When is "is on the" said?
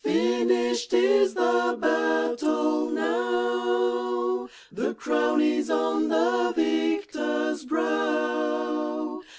5.41-6.51